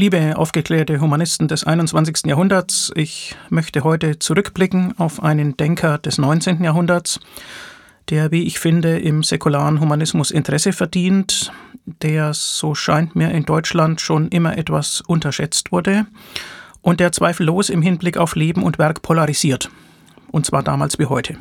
[0.00, 2.24] Liebe aufgeklärte Humanisten des 21.
[2.24, 6.64] Jahrhunderts, ich möchte heute zurückblicken auf einen Denker des 19.
[6.64, 7.20] Jahrhunderts,
[8.08, 11.52] der, wie ich finde, im säkularen Humanismus Interesse verdient,
[11.84, 16.06] der, so scheint mir, in Deutschland schon immer etwas unterschätzt wurde
[16.80, 19.70] und der zweifellos im Hinblick auf Leben und Werk polarisiert,
[20.30, 21.36] und zwar damals wie heute.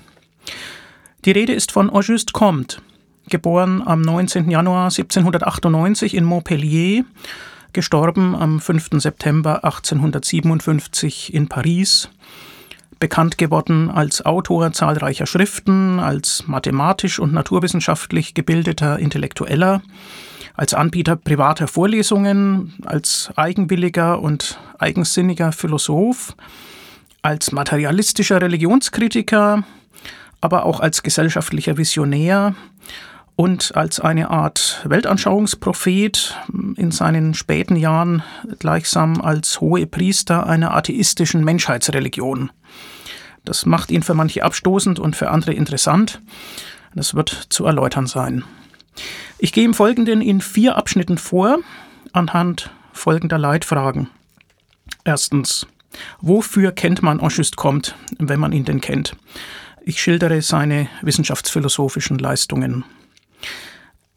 [1.23, 2.81] Die Rede ist von Auguste Comte,
[3.29, 4.51] geboren am 19.
[4.51, 7.05] Januar 1798 in Montpellier,
[7.73, 8.89] gestorben am 5.
[8.93, 12.09] September 1857 in Paris,
[12.99, 19.81] bekannt geworden als Autor zahlreicher Schriften, als mathematisch und naturwissenschaftlich gebildeter Intellektueller,
[20.55, 26.35] als Anbieter privater Vorlesungen, als eigenwilliger und eigensinniger Philosoph,
[27.21, 29.63] als materialistischer Religionskritiker,
[30.41, 32.55] aber auch als gesellschaftlicher Visionär
[33.39, 36.35] und als eine Art Weltanschauungsprophet
[36.75, 38.21] in seinen späten Jahren
[38.59, 42.51] gleichsam als hohe Priester einer atheistischen Menschheitsreligion.
[43.45, 46.21] Das macht ihn für manche abstoßend und für andere interessant.
[46.93, 48.43] Das wird zu erläutern sein.
[49.37, 51.59] Ich gehe im Folgenden in vier Abschnitten vor,
[52.11, 54.09] anhand folgender Leitfragen.
[55.05, 55.65] Erstens,
[56.19, 59.15] wofür kennt man Auguste Comte, wenn man ihn denn kennt?
[59.85, 62.83] Ich schildere seine wissenschaftsphilosophischen Leistungen.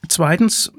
[0.08, 0.72] Zweitens,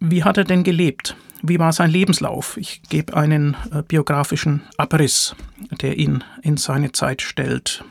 [0.00, 1.16] wie hat er denn gelebt?
[1.42, 2.56] Wie war sein Lebenslauf?
[2.56, 5.36] Ich gebe einen äh, biografischen Abriss,
[5.82, 7.84] der ihn in seine Zeit stellt.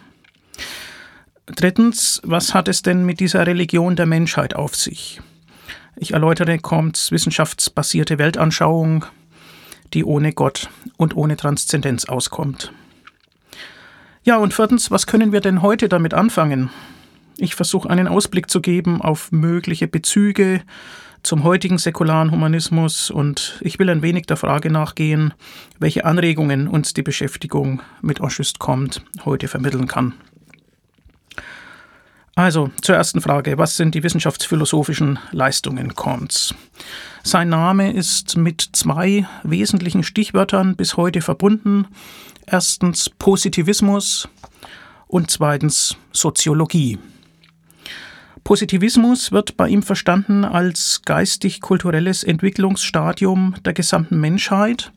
[1.46, 5.22] Drittens, was hat es denn mit dieser Religion der Menschheit auf sich?
[5.96, 9.06] Ich erläutere Comtes wissenschaftsbasierte Weltanschauung,
[9.94, 12.74] die ohne Gott und ohne Transzendenz auskommt.
[14.24, 16.70] Ja, und viertens, was können wir denn heute damit anfangen?
[17.38, 20.62] Ich versuche einen Ausblick zu geben auf mögliche Bezüge
[21.24, 25.34] zum heutigen säkularen Humanismus und ich will ein wenig der Frage nachgehen,
[25.80, 30.14] welche Anregungen uns die Beschäftigung mit Auguste Comte heute vermitteln kann.
[32.36, 36.54] Also zur ersten Frage, was sind die wissenschaftsphilosophischen Leistungen Comtes?
[37.24, 41.88] Sein Name ist mit zwei wesentlichen Stichwörtern bis heute verbunden.
[42.48, 44.28] Erstens Positivismus
[45.08, 46.98] und zweitens Soziologie.
[48.44, 54.92] Positivismus wird bei ihm verstanden als geistig-kulturelles Entwicklungsstadium der gesamten Menschheit.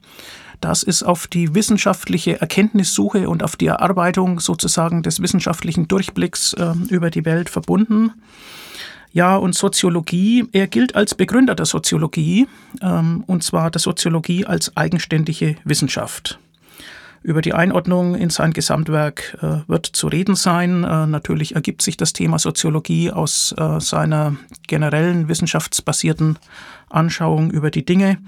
[0.61, 6.73] Das ist auf die wissenschaftliche Erkenntnissuche und auf die Erarbeitung sozusagen des wissenschaftlichen Durchblicks äh,
[6.89, 8.13] über die Welt verbunden.
[9.13, 12.49] Ja, und Soziologie, er gilt als Begründer der Soziologie,
[12.83, 16.39] ähm, und zwar der Soziologie als eigenständige Wissenschaft.
[17.27, 20.85] Über die Einordnung in sein Gesamtwerk äh, wird zu reden sein.
[20.85, 24.37] Äh, natürlich ergibt sich das Thema Soziologie aus äh, seiner
[24.69, 26.39] generellen wissenschaftsbasierten
[26.89, 28.19] Anschauung über die Dinge.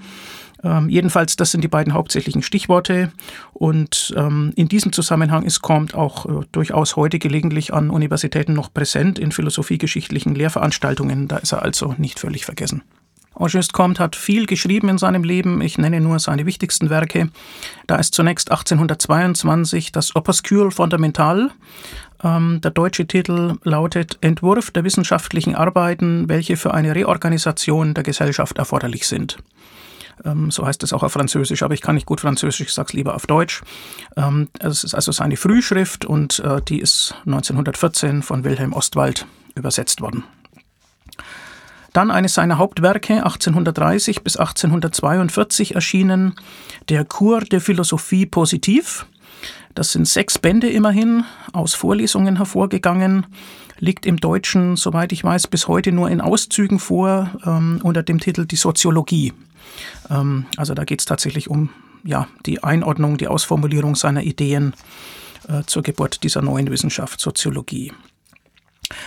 [0.65, 3.13] Ähm, jedenfalls, das sind die beiden hauptsächlichen Stichworte.
[3.53, 8.73] Und ähm, in diesem Zusammenhang ist Comte auch äh, durchaus heute gelegentlich an Universitäten noch
[8.73, 11.29] präsent in philosophiegeschichtlichen Lehrveranstaltungen.
[11.29, 12.83] Da ist er also nicht völlig vergessen.
[13.39, 15.61] Auguste Comte hat viel geschrieben in seinem Leben.
[15.61, 17.29] Ich nenne nur seine wichtigsten Werke.
[17.87, 21.49] Da ist zunächst 1822 das Opuscule Fondamental.
[22.21, 28.57] Ähm, der deutsche Titel lautet Entwurf der wissenschaftlichen Arbeiten, welche für eine Reorganisation der Gesellschaft
[28.57, 29.37] erforderlich sind.
[30.25, 32.87] Ähm, so heißt es auch auf Französisch, aber ich kann nicht gut Französisch, ich sage
[32.89, 33.61] es lieber auf Deutsch.
[34.17, 39.25] Ähm, es ist also seine Frühschrift und äh, die ist 1914 von Wilhelm Ostwald
[39.55, 40.25] übersetzt worden.
[41.93, 46.35] Dann eines seiner Hauptwerke, 1830 bis 1842 erschienen,
[46.87, 49.05] der Cours de Philosophie Positiv.
[49.75, 51.23] Das sind sechs Bände immerhin,
[51.53, 53.25] aus Vorlesungen hervorgegangen,
[53.79, 58.19] liegt im Deutschen, soweit ich weiß, bis heute nur in Auszügen vor, ähm, unter dem
[58.19, 59.33] Titel Die Soziologie.
[60.09, 61.69] Ähm, also da geht es tatsächlich um
[62.03, 64.73] ja, die Einordnung, die Ausformulierung seiner Ideen
[65.47, 67.93] äh, zur Geburt dieser neuen Wissenschaft Soziologie.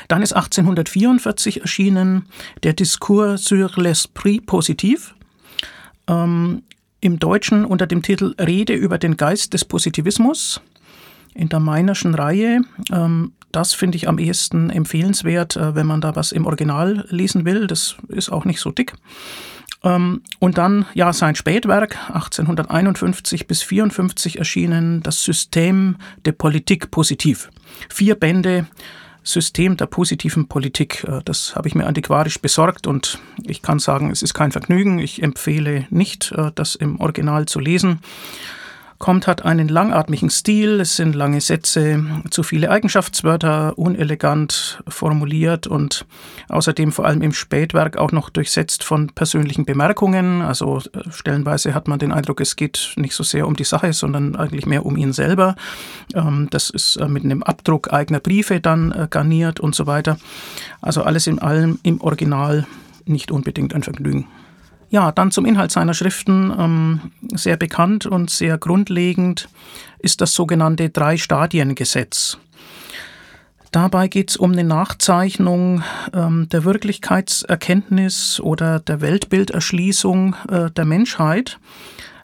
[0.09, 2.27] Dann ist 1844 erschienen
[2.63, 5.15] der Discours sur l'esprit positif,
[6.09, 6.63] ähm,
[7.01, 10.61] im Deutschen unter dem Titel Rede über den Geist des Positivismus
[11.35, 12.63] in der Meinerschen Reihe.
[12.91, 17.45] Ähm, das finde ich am ehesten empfehlenswert, äh, wenn man da was im Original lesen
[17.45, 17.67] will.
[17.67, 18.95] Das ist auch nicht so dick.
[19.85, 27.51] Ähm, und dann ja sein Spätwerk 1851 bis 54 erschienen, das System der Politik positiv.
[27.89, 28.67] Vier Bände
[29.23, 31.05] System der positiven Politik.
[31.05, 34.99] Äh, das habe ich mir antiquarisch besorgt und ich kann sagen, es ist kein Vergnügen.
[34.99, 38.01] Ich empfehle nicht, äh, das im Original zu lesen.
[39.03, 46.07] Kommt, hat einen langatmigen Stil, es sind lange Sätze, zu viele Eigenschaftswörter, unelegant formuliert und
[46.49, 50.41] außerdem vor allem im Spätwerk auch noch durchsetzt von persönlichen Bemerkungen.
[50.41, 53.93] Also äh, stellenweise hat man den Eindruck, es geht nicht so sehr um die Sache,
[53.93, 55.57] sondern eigentlich mehr um ihn selber.
[56.15, 60.17] Ähm, das ist äh, mit einem Abdruck eigener Briefe dann äh, garniert und so weiter.
[60.81, 62.69] Also alles in allem im Original
[63.05, 64.29] nicht unbedingt ein Vergnügen.
[64.93, 66.53] Ja, dann zum Inhalt seiner Schriften.
[66.57, 67.01] Ähm,
[67.33, 69.49] sehr bekannt und sehr grundlegend
[70.01, 72.37] ist das sogenannte Drei-Stadien-Gesetz.
[73.71, 81.59] Dabei geht es um eine Nachzeichnung ähm, der Wirklichkeitserkenntnis oder der Weltbilderschließung äh, der Menschheit.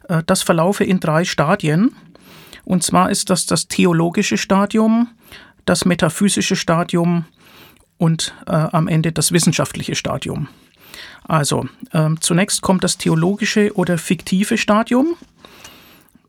[0.06, 1.96] Äh, das verlaufe in drei Stadien.
[2.66, 5.08] Und zwar ist das das theologische Stadium,
[5.64, 7.24] das metaphysische Stadium
[7.96, 10.48] und äh, am Ende das wissenschaftliche Stadium.
[11.24, 15.16] Also, ähm, zunächst kommt das theologische oder fiktive Stadium,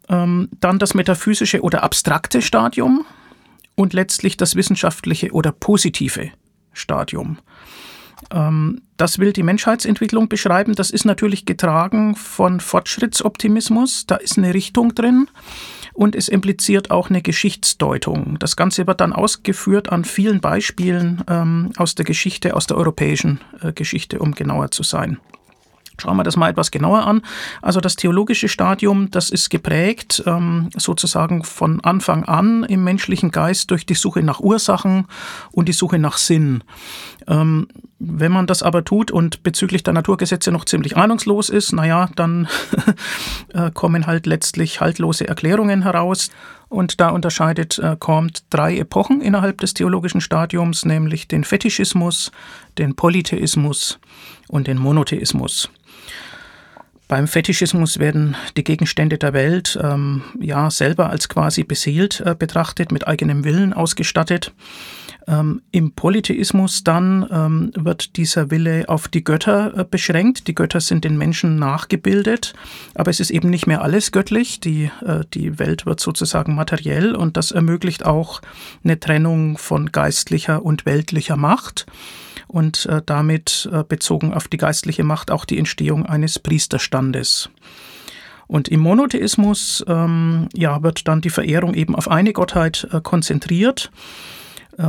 [0.10, 3.06] ähm, dann das metaphysische oder abstrakte Stadium
[3.76, 6.32] und letztlich das wissenschaftliche oder positive
[6.74, 7.38] Stadium.
[8.32, 10.76] Ähm, das will die Menschheitsentwicklung beschreiben.
[10.76, 14.06] Das ist natürlich getragen von Fortschrittsoptimismus.
[14.08, 15.30] Da ist eine Richtung drin
[16.00, 18.40] und es impliziert auch eine Geschichtsdeutung.
[18.40, 23.42] Das Ganze wird dann ausgeführt an vielen Beispielen ähm, aus der Geschichte, aus der europäischen
[23.62, 25.18] äh, Geschichte, um genauer zu sein.
[25.98, 27.22] Schauen wir das mal etwas genauer an.
[27.62, 33.70] Also das theologische Stadium, das ist geprägt ähm, sozusagen von Anfang an im menschlichen Geist
[33.70, 35.06] durch die Suche nach Ursachen
[35.52, 36.64] und die Suche nach Sinn.
[37.28, 37.68] Ähm,
[38.00, 42.48] wenn man das aber tut und bezüglich der Naturgesetze noch ziemlich ahnungslos ist, naja, dann
[43.54, 46.30] äh, kommen halt letztlich haltlose Erklärungen heraus.
[46.70, 47.98] Und da unterscheidet äh,
[48.50, 52.32] drei Epochen innerhalb des theologischen Stadiums, nämlich den Fetischismus,
[52.78, 54.00] den Polytheismus
[54.48, 55.70] und den Monotheismus.
[57.10, 62.92] Beim Fetischismus werden die Gegenstände der Welt ähm, ja selber als quasi beseelt äh, betrachtet,
[62.92, 64.54] mit eigenem Willen ausgestattet.
[65.30, 70.48] Ähm, Im Polytheismus dann ähm, wird dieser Wille auf die Götter äh, beschränkt.
[70.48, 72.54] Die Götter sind den Menschen nachgebildet,
[72.96, 74.60] aber es ist eben nicht mehr alles göttlich.
[74.60, 78.42] Die, äh, die Welt wird sozusagen materiell und das ermöglicht auch
[78.84, 81.86] eine Trennung von geistlicher und weltlicher Macht
[82.48, 87.52] und äh, damit äh, bezogen auf die geistliche Macht auch die Entstehung eines Priesterstandes.
[88.48, 93.92] Und im Monotheismus ähm, ja, wird dann die Verehrung eben auf eine Gottheit äh, konzentriert,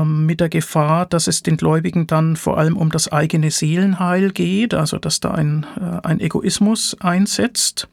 [0.05, 4.75] mit der Gefahr, dass es den Gläubigen dann vor allem um das eigene Seelenheil geht,
[4.75, 7.89] also dass da ein, äh, ein Egoismus einsetzt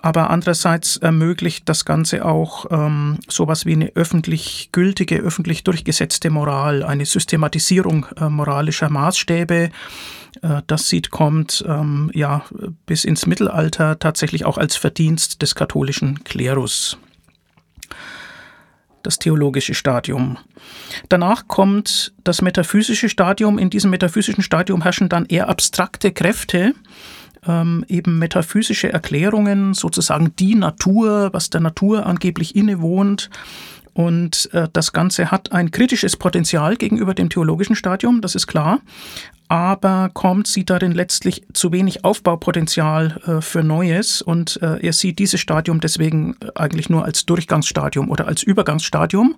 [0.00, 6.84] aber andererseits ermöglicht das Ganze auch ähm, sowas wie eine öffentlich gültige, öffentlich durchgesetzte Moral,
[6.84, 9.70] eine Systematisierung äh, moralischer Maßstäbe.
[10.42, 12.44] Äh, das sieht kommt ähm, ja
[12.86, 16.98] bis ins Mittelalter tatsächlich auch als Verdienst des katholischen Klerus.
[19.08, 20.36] Das theologische Stadium.
[21.08, 23.56] Danach kommt das metaphysische Stadium.
[23.56, 26.74] In diesem metaphysischen Stadium herrschen dann eher abstrakte Kräfte,
[27.46, 33.30] ähm, eben metaphysische Erklärungen, sozusagen die Natur, was der Natur angeblich innewohnt.
[33.98, 38.78] Und äh, das Ganze hat ein kritisches Potenzial gegenüber dem theologischen Stadium, das ist klar.
[39.48, 44.22] Aber kommt sieht darin letztlich zu wenig Aufbaupotenzial äh, für Neues.
[44.22, 49.34] Und äh, er sieht dieses Stadium deswegen äh, eigentlich nur als Durchgangsstadium oder als Übergangsstadium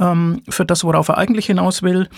[0.00, 2.08] ähm, für das, worauf er eigentlich hinaus will,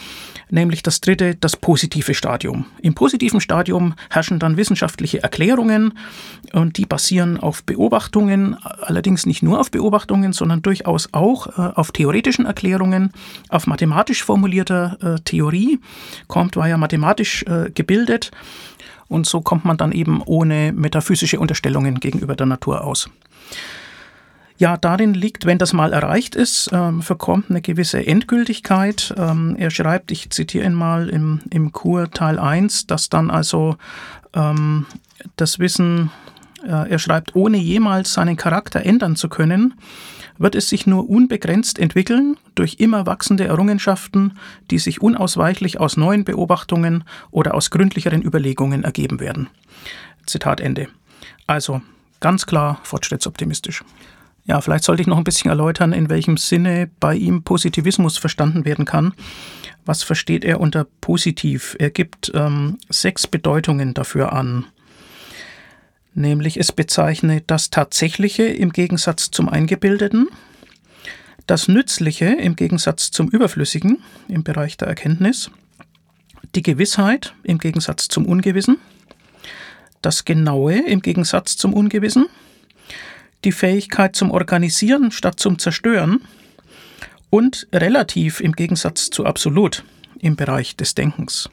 [0.50, 2.66] nämlich das dritte, das positive Stadium.
[2.80, 5.94] Im positiven Stadium herrschen dann wissenschaftliche Erklärungen
[6.52, 11.92] und die basieren auf Beobachtungen, allerdings nicht nur auf Beobachtungen, sondern durchaus auch äh, auf
[11.92, 13.12] theoretischen Erklärungen,
[13.48, 15.80] auf mathematisch formulierter äh, Theorie.
[16.28, 18.30] Comte war ja mathematisch äh, gebildet
[19.08, 23.10] und so kommt man dann eben ohne metaphysische Unterstellungen gegenüber der Natur aus.
[24.62, 29.12] Ja, darin liegt, wenn das mal erreicht ist, ähm, Comte eine gewisse Endgültigkeit.
[29.16, 33.74] Ähm, er schreibt, ich zitiere ihn mal im, im Kur Teil 1, dass dann also
[34.34, 34.86] ähm,
[35.34, 36.12] das Wissen,
[36.64, 39.74] äh, er schreibt, ohne jemals seinen Charakter ändern zu können,
[40.38, 44.38] wird es sich nur unbegrenzt entwickeln durch immer wachsende Errungenschaften,
[44.70, 47.02] die sich unausweichlich aus neuen Beobachtungen
[47.32, 49.48] oder aus gründlicheren Überlegungen ergeben werden.
[50.24, 50.86] Zitat Ende.
[51.48, 51.82] Also
[52.20, 53.82] ganz klar fortschrittsoptimistisch.
[54.44, 58.64] Ja, vielleicht sollte ich noch ein bisschen erläutern, in welchem Sinne bei ihm Positivismus verstanden
[58.64, 59.14] werden kann.
[59.84, 61.76] Was versteht er unter positiv?
[61.78, 64.66] Er gibt ähm, sechs Bedeutungen dafür an
[66.14, 70.28] nämlich es bezeichne das Tatsächliche im Gegensatz zum Eingebildeten,
[71.46, 75.50] das Nützliche im Gegensatz zum Überflüssigen im Bereich der Erkenntnis,
[76.54, 78.78] die Gewissheit im Gegensatz zum Ungewissen,
[80.02, 82.26] das Genaue im Gegensatz zum Ungewissen,
[83.44, 86.20] die Fähigkeit zum Organisieren statt zum Zerstören
[87.30, 89.84] und relativ im Gegensatz zu absolut
[90.20, 91.48] im Bereich des Denkens.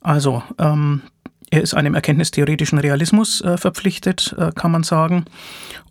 [0.00, 1.02] Also, ähm,
[1.50, 5.24] er ist einem erkenntnistheoretischen Realismus äh, verpflichtet, äh, kann man sagen.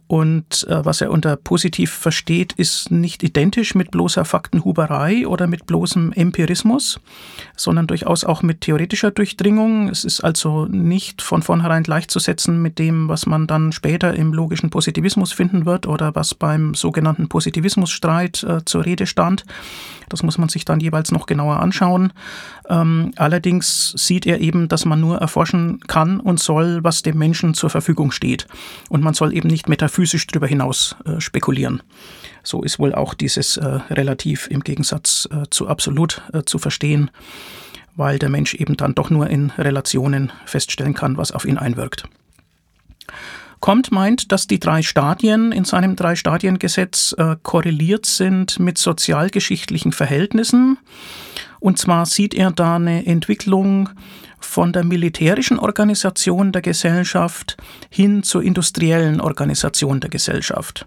[0.08, 5.66] Und äh, was er unter positiv versteht, ist nicht identisch mit bloßer Faktenhuberei oder mit
[5.66, 7.02] bloßem Empirismus,
[7.58, 9.90] sondern durchaus auch mit theoretischer Durchdringung.
[9.90, 14.70] Es ist also nicht von vornherein gleichzusetzen mit dem, was man dann später im logischen
[14.70, 19.44] Positivismus finden wird oder was beim sogenannten Positivismusstreit äh, zur Rede stand.
[20.10, 22.14] Das muss man sich dann jeweils noch genauer anschauen.
[22.70, 27.54] Ähm, allerdings sieht er eben, dass man nur erforschen kann und soll, was dem Menschen
[27.54, 28.48] zur Verfügung steht.
[28.90, 31.82] Und man soll eben nicht metaphysisch darüber hinaus äh, spekulieren.
[32.44, 37.10] So ist wohl auch dieses äh, relativ im Gegensatz äh, zu absolut äh, zu verstehen,
[37.96, 42.04] weil der Mensch eben dann doch nur in Relationen feststellen kann, was auf ihn einwirkt.
[43.60, 50.78] Comte meint, dass die drei Stadien in seinem Drei-Stadien-Gesetz äh, korreliert sind mit sozialgeschichtlichen Verhältnissen.
[51.60, 53.90] Und zwar sieht er da eine Entwicklung
[54.40, 57.58] von der militärischen Organisation der Gesellschaft
[57.90, 60.86] hin zur industriellen Organisation der Gesellschaft.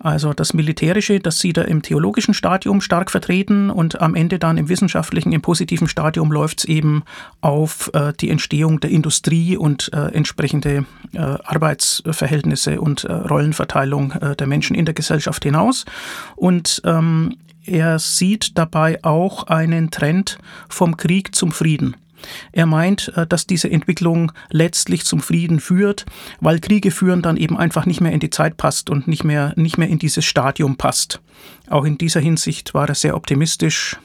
[0.00, 4.58] Also das Militärische, das sieht er im theologischen Stadium stark vertreten und am Ende dann
[4.58, 7.04] im wissenschaftlichen, im positiven Stadium läuft es eben
[7.40, 14.36] auf äh, die Entstehung der Industrie und äh, entsprechende äh, Arbeitsverhältnisse und äh, Rollenverteilung äh,
[14.36, 15.84] der Menschen in der Gesellschaft hinaus.
[16.34, 21.94] Und ähm, er sieht dabei auch einen Trend vom Krieg zum Frieden.
[22.52, 26.06] Er meint, äh, dass diese Entwicklung letztlich zum Frieden führt,
[26.40, 29.52] weil Kriege führen dann eben einfach nicht mehr in die Zeit passt und nicht mehr,
[29.56, 31.20] nicht mehr in dieses Stadium passt.
[31.68, 33.96] Auch in dieser Hinsicht war er sehr optimistisch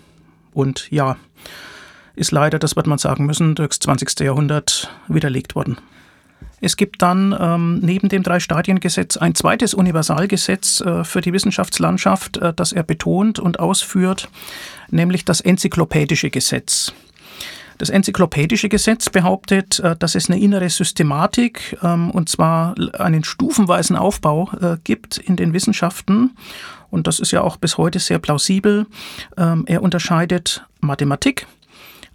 [0.53, 1.17] und ja,
[2.15, 4.19] ist leider, das wird man sagen müssen, durchs 20.
[4.21, 5.77] Jahrhundert widerlegt worden.
[6.59, 12.53] Es gibt dann ähm, neben dem Drei-Stadien-Gesetz ein zweites Universalgesetz äh, für die Wissenschaftslandschaft, äh,
[12.53, 14.29] das er betont und ausführt,
[14.89, 16.93] nämlich das enzyklopädische Gesetz.
[17.77, 23.96] Das enzyklopädische Gesetz behauptet, äh, dass es eine innere Systematik ähm, und zwar einen stufenweisen
[23.96, 26.36] Aufbau äh, gibt in den Wissenschaften.
[26.89, 28.88] Und das ist ja auch bis heute sehr plausibel.
[29.38, 31.46] Ähm, er unterscheidet Mathematik,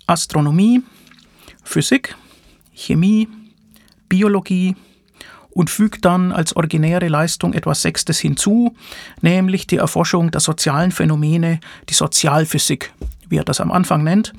[0.07, 0.83] Astronomie,
[1.63, 2.17] Physik,
[2.75, 3.29] Chemie,
[4.09, 4.75] Biologie,
[5.55, 8.75] und fügt dann als originäre Leistung etwas Sechstes hinzu,
[9.21, 12.93] nämlich die Erforschung der sozialen Phänomene, die Sozialphysik,
[13.29, 14.33] wie er das am Anfang nennt.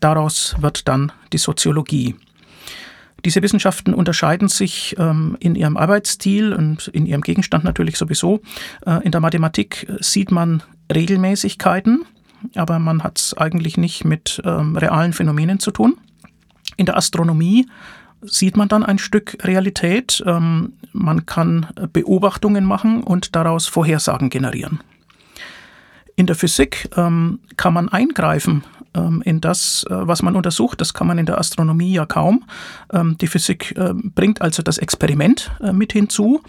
[0.00, 2.16] Daraus wird dann die Soziologie.
[3.24, 8.40] Diese Wissenschaften unterscheiden sich ähm, in ihrem Arbeitsstil und in ihrem Gegenstand natürlich sowieso.
[8.86, 10.62] Äh, in der Mathematik sieht man
[10.94, 12.04] Regelmäßigkeiten,
[12.54, 15.96] aber man hat es eigentlich nicht mit ähm, realen Phänomenen zu tun.
[16.76, 17.66] In der Astronomie
[18.22, 20.22] sieht man dann ein Stück Realität.
[20.26, 24.80] Ähm, man kann Beobachtungen machen und daraus Vorhersagen generieren.
[26.16, 30.80] In der Physik ähm, kann man eingreifen ähm, in das, äh, was man untersucht.
[30.80, 32.44] Das kann man in der Astronomie ja kaum.
[32.92, 36.42] Die Physik äh, bringt also das Experiment äh, mit hinzu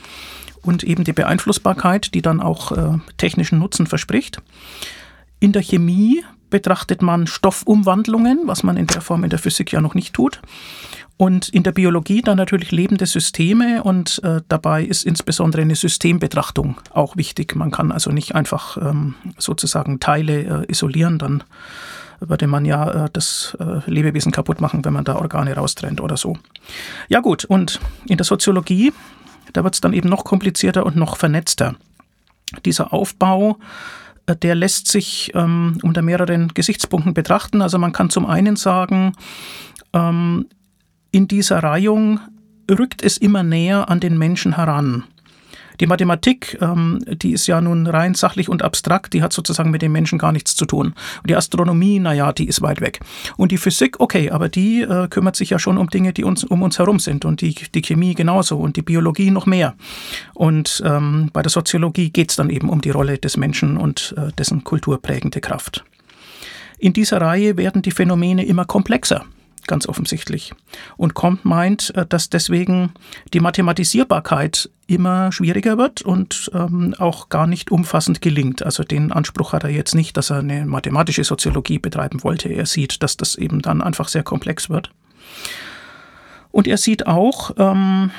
[0.61, 4.41] und eben die Beeinflussbarkeit, die dann auch technischen Nutzen verspricht.
[5.39, 9.79] In der Chemie betrachtet man Stoffumwandlungen, was man in der Form in der Physik ja
[9.79, 10.41] noch nicht tut.
[11.21, 16.77] Und in der Biologie dann natürlich lebende Systeme und äh, dabei ist insbesondere eine Systembetrachtung
[16.91, 17.57] auch wichtig.
[17.57, 21.43] Man kann also nicht einfach ähm, sozusagen Teile äh, isolieren, dann
[22.21, 26.15] würde man ja äh, das äh, Lebewesen kaputt machen, wenn man da Organe raustrennt oder
[26.15, 26.37] so.
[27.09, 28.93] Ja gut, und in der Soziologie,
[29.51, 31.75] da wird es dann eben noch komplizierter und noch vernetzter.
[32.63, 33.57] Dieser Aufbau
[34.25, 37.61] äh, der lässt sich ähm, unter mehreren Gesichtspunkten betrachten.
[37.61, 39.17] Also man kann zum einen sagen,
[39.91, 40.45] ähm,
[41.11, 42.19] in dieser Reihung
[42.69, 45.05] rückt es immer näher an den Menschen heran.
[45.79, 49.81] Die Mathematik, ähm, die ist ja nun rein sachlich und abstrakt, die hat sozusagen mit
[49.81, 50.87] den Menschen gar nichts zu tun.
[50.87, 52.99] Und die Astronomie, naja, die ist weit weg.
[53.37, 56.43] Und die Physik, okay, aber die äh, kümmert sich ja schon um Dinge, die uns
[56.43, 57.23] um uns herum sind.
[57.23, 59.75] Und die, die Chemie genauso und die Biologie noch mehr.
[60.33, 64.13] Und ähm, bei der Soziologie geht es dann eben um die Rolle des Menschen und
[64.17, 65.85] äh, dessen kulturprägende Kraft.
[66.77, 69.25] In dieser Reihe werden die Phänomene immer komplexer
[69.69, 70.53] ganz offensichtlich.
[70.97, 72.91] Und Comte meint, äh, dass deswegen
[73.33, 78.63] die Mathematisierbarkeit immer schwieriger wird und ähm, auch gar nicht umfassend gelingt.
[78.63, 82.49] Also den Anspruch hat er jetzt nicht, dass er eine mathematische Soziologie betreiben wollte.
[82.49, 84.91] Er sieht, dass das eben dann einfach sehr komplex wird.
[86.51, 88.11] Und er sieht auch, ähm,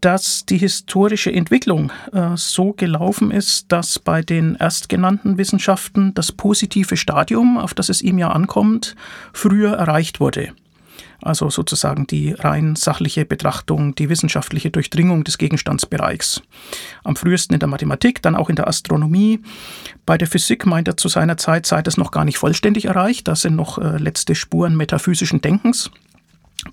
[0.00, 6.96] dass die historische Entwicklung äh, so gelaufen ist, dass bei den erstgenannten Wissenschaften das positive
[6.96, 8.96] Stadium, auf das es ihm ja ankommt,
[9.32, 10.54] früher erreicht wurde.
[11.22, 16.42] Also sozusagen die rein sachliche Betrachtung, die wissenschaftliche Durchdringung des Gegenstandsbereichs.
[17.04, 19.40] Am frühesten in der Mathematik, dann auch in der Astronomie.
[20.06, 23.28] Bei der Physik meint er zu seiner Zeit sei das noch gar nicht vollständig erreicht,
[23.28, 25.90] da sind noch äh, letzte Spuren metaphysischen Denkens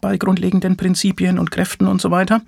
[0.01, 2.41] bei grundlegenden Prinzipien und Kräften und so weiter.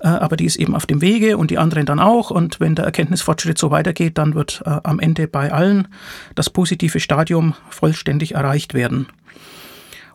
[0.00, 2.30] Äh, aber die ist eben auf dem Wege und die anderen dann auch.
[2.30, 5.88] Und wenn der Erkenntnisfortschritt so weitergeht, dann wird äh, am Ende bei allen
[6.34, 9.06] das positive Stadium vollständig erreicht werden.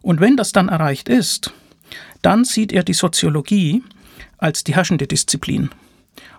[0.06, 1.52] Und wenn das dann erreicht ist,
[2.22, 3.82] dann sieht er die Soziologie
[4.38, 5.72] als die herrschende Disziplin.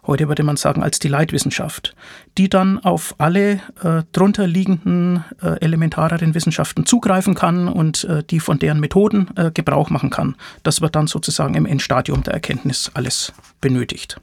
[0.07, 1.97] Heute würde man sagen als die Leitwissenschaft,
[2.39, 8.39] die dann auf alle äh, drunter liegenden äh, elementareren Wissenschaften zugreifen kann und äh, die
[8.39, 10.37] von deren Methoden äh, Gebrauch machen kann.
[10.63, 14.21] Das wird dann sozusagen im Endstadium der Erkenntnis alles benötigt.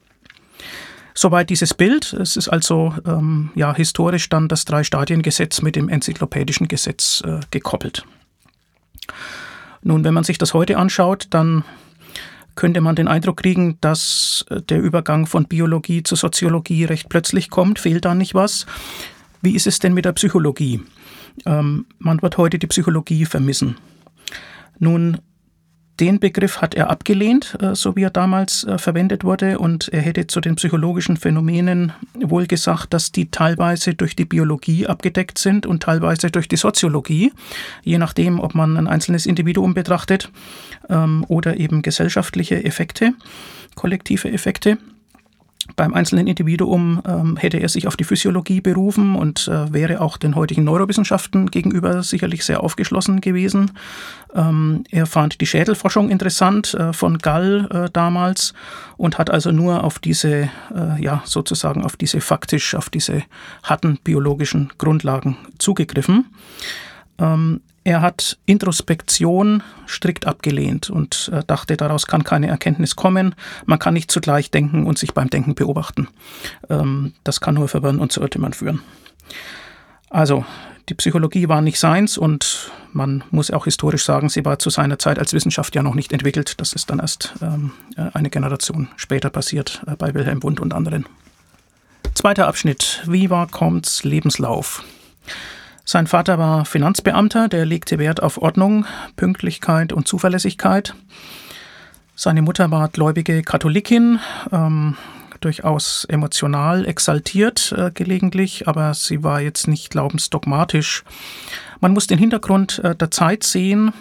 [1.15, 2.13] Soweit dieses Bild.
[2.13, 8.05] Es ist also ähm, ja, historisch dann das Drei-Stadien-Gesetz mit dem enzyklopädischen Gesetz äh, gekoppelt.
[9.81, 11.63] Nun, wenn man sich das heute anschaut, dann
[12.55, 17.50] könnte man den Eindruck kriegen, dass äh, der Übergang von Biologie zur Soziologie recht plötzlich
[17.50, 17.79] kommt.
[17.79, 18.65] Fehlt da nicht was?
[19.41, 20.81] Wie ist es denn mit der Psychologie?
[21.45, 23.77] Ähm, man wird heute die Psychologie vermissen.
[24.79, 25.17] Nun
[26.00, 30.01] den Begriff hat er abgelehnt, äh, so wie er damals äh, verwendet wurde, und er
[30.01, 35.65] hätte zu den psychologischen Phänomenen wohl gesagt, dass die teilweise durch die Biologie abgedeckt sind
[35.65, 37.31] und teilweise durch die Soziologie,
[37.83, 40.31] je nachdem, ob man ein einzelnes Individuum betrachtet
[40.89, 43.13] ähm, oder eben gesellschaftliche Effekte,
[43.75, 44.77] kollektive Effekte.
[45.77, 50.17] Beim einzelnen Individuum ähm, hätte er sich auf die Physiologie berufen und äh, wäre auch
[50.17, 53.72] den heutigen Neurowissenschaften gegenüber sicherlich sehr aufgeschlossen gewesen.
[54.36, 58.53] Ähm, er fand die Schädelforschung interessant äh, von Gall äh, damals
[58.98, 63.24] und hat also nur auf diese, äh, ja, sozusagen auf diese faktisch, auf diese
[63.63, 66.25] harten biologischen Grundlagen zugegriffen.
[67.20, 73.35] Ähm, er hat Introspektion strikt abgelehnt und äh, dachte, daraus kann keine Erkenntnis kommen.
[73.65, 76.07] Man kann nicht zugleich denken und sich beim Denken beobachten.
[76.69, 78.81] Ähm, das kann nur verwirren und zu Irrtümern führen.
[80.09, 80.45] Also,
[80.89, 84.99] die Psychologie war nicht seins und man muss auch historisch sagen, sie war zu seiner
[84.99, 86.60] Zeit als Wissenschaft ja noch nicht entwickelt.
[86.60, 90.73] Das ist dann erst ähm, äh, eine Generation später passiert, äh, bei Wilhelm Wundt und
[90.73, 91.05] anderen.
[92.13, 93.01] Zweiter Abschnitt.
[93.08, 94.84] Wie war Comtes Lebenslauf?
[95.86, 98.86] Sein Vater war Finanzbeamter, der legte Wert auf Ordnung,
[99.17, 100.96] Pünktlichkeit und Zuverlässigkeit.
[102.15, 104.19] Seine Mutter war gläubige Katholikin,
[104.52, 104.96] ähm,
[105.41, 111.04] durchaus emotional exaltiert äh, gelegentlich, aber sie war jetzt nicht glaubensdogmatisch.
[111.82, 113.91] Man muss den Hintergrund äh, der Zeit sehen.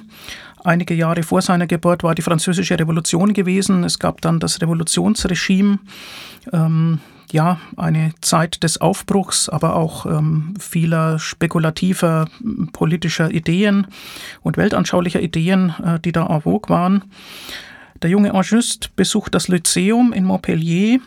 [0.62, 3.82] Einige Jahre vor seiner Geburt war die Französische Revolution gewesen.
[3.82, 5.80] Es gab dann das Revolutionsregime.
[6.52, 7.00] Ähm,
[7.32, 12.28] ja, eine Zeit des Aufbruchs, aber auch ähm, vieler spekulativer
[12.72, 13.86] politischer Ideen
[14.42, 17.04] und weltanschaulicher Ideen, äh, die da en vogue waren.
[18.02, 20.98] Der junge Auguste besucht das Lyzeum in Montpellier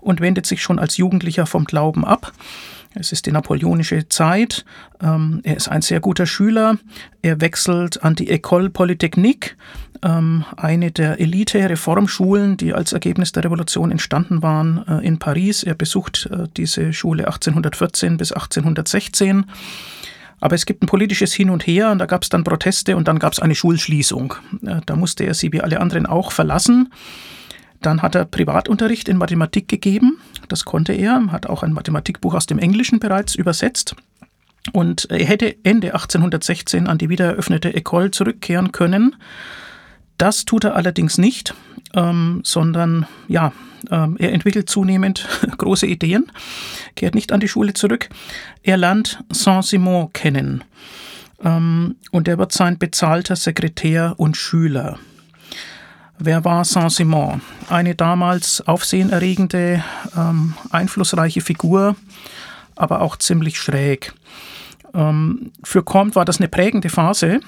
[0.00, 2.32] und wendet sich schon als Jugendlicher vom Glauben ab.
[2.94, 4.64] Es ist die napoleonische Zeit.
[5.00, 6.78] Ähm, er ist ein sehr guter Schüler.
[7.22, 9.56] Er wechselt an die École Polytechnique,
[10.02, 15.62] ähm, eine der Elite-Reformschulen, die als Ergebnis der Revolution entstanden waren äh, in Paris.
[15.62, 19.44] Er besucht äh, diese Schule 1814 bis 1816.
[20.40, 23.08] Aber es gibt ein politisches Hin und Her und da gab es dann Proteste und
[23.08, 24.34] dann gab es eine Schulschließung.
[24.64, 26.92] Äh, da musste er sie wie alle anderen auch verlassen.
[27.80, 30.18] Dann hat er Privatunterricht in Mathematik gegeben.
[30.48, 33.94] Das konnte er, hat auch ein Mathematikbuch aus dem Englischen bereits übersetzt.
[34.72, 39.16] Und er hätte Ende 1816 an die wiedereröffnete École zurückkehren können.
[40.18, 41.54] Das tut er allerdings nicht,
[41.94, 43.52] ähm, sondern ja,
[43.90, 46.30] ähm, er entwickelt zunehmend große Ideen,
[46.96, 48.08] kehrt nicht an die Schule zurück.
[48.62, 50.64] Er lernt Saint-Simon kennen
[51.44, 54.98] ähm, und er wird sein bezahlter Sekretär und Schüler.
[56.20, 57.40] Wer war Saint-Simon?
[57.68, 59.84] Eine damals aufsehenerregende,
[60.16, 61.94] ähm, einflussreiche Figur,
[62.74, 64.12] aber auch ziemlich schräg.
[64.94, 67.38] Ähm, für Comte war das eine prägende Phase,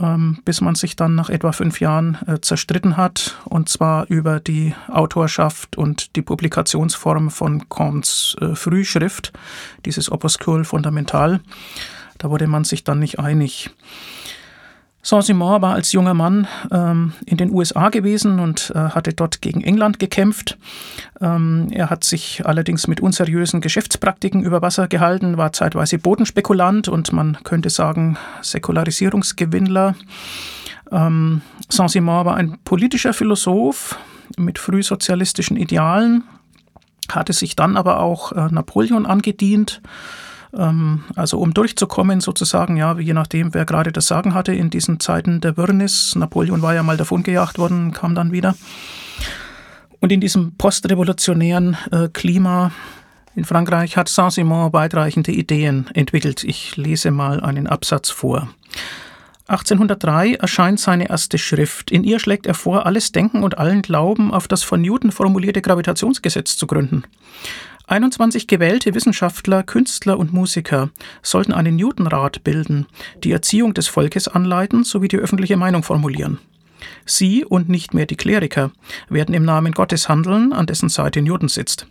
[0.00, 4.38] ähm, bis man sich dann nach etwa fünf Jahren äh, zerstritten hat, und zwar über
[4.38, 9.32] die Autorschaft und die Publikationsform von Comtes äh, Frühschrift,
[9.84, 11.40] dieses Opuscule Fundamental.
[12.18, 13.70] Da wurde man sich dann nicht einig.
[15.04, 19.62] Saint-Simon war als junger Mann ähm, in den USA gewesen und äh, hatte dort gegen
[19.62, 20.58] England gekämpft.
[21.20, 27.12] Ähm, er hat sich allerdings mit unseriösen Geschäftspraktiken über Wasser gehalten, war zeitweise Bodenspekulant und
[27.12, 29.96] man könnte sagen Säkularisierungsgewinnler.
[30.92, 33.98] Ähm, Saint-Simon war ein politischer Philosoph
[34.36, 36.22] mit frühsozialistischen Idealen,
[37.10, 39.82] hatte sich dann aber auch äh, Napoleon angedient
[40.52, 45.40] also um durchzukommen sozusagen, ja, je nachdem, wer gerade das Sagen hatte in diesen Zeiten
[45.40, 46.14] der Wirrnis.
[46.14, 48.54] Napoleon war ja mal davongejagt worden, kam dann wieder.
[50.00, 52.72] Und in diesem postrevolutionären äh, Klima
[53.34, 56.44] in Frankreich hat Saint-Simon weitreichende Ideen entwickelt.
[56.44, 58.48] Ich lese mal einen Absatz vor.
[59.46, 61.90] 1803 erscheint seine erste Schrift.
[61.90, 65.62] In ihr schlägt er vor, alles Denken und allen Glauben auf das von Newton formulierte
[65.62, 67.04] Gravitationsgesetz zu gründen.
[67.92, 70.88] 21 gewählte Wissenschaftler, Künstler und Musiker
[71.20, 72.86] sollten einen Newtonrat bilden,
[73.22, 76.38] die Erziehung des Volkes anleiten sowie die öffentliche Meinung formulieren.
[77.04, 78.70] Sie und nicht mehr die Kleriker
[79.10, 81.86] werden im Namen Gottes handeln, an dessen Seite Newton sitzt.